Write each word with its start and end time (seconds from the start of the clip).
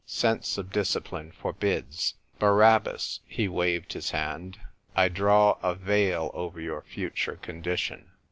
Sense 0.07 0.57
of 0.57 0.71
discipline 0.71 1.31
forbids! 1.31 2.15
Barabbas," 2.39 3.19
he 3.27 3.47
waved 3.47 3.93
his 3.93 4.09
hand," 4.09 4.57
I 4.95 5.09
draw 5.09 5.59
a 5.61 5.75
veil 5.75 6.31
over 6.33 6.59
your 6.59 6.81
future 6.81 7.35
condition 7.35 8.09